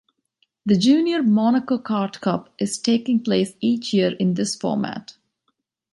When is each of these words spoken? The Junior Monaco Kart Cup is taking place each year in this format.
The 0.65 0.79
Junior 0.79 1.21
Monaco 1.21 1.77
Kart 1.77 2.21
Cup 2.21 2.51
is 2.57 2.79
taking 2.79 3.19
place 3.19 3.53
each 3.61 3.93
year 3.93 4.13
in 4.13 4.33
this 4.33 4.55
format. 4.55 5.13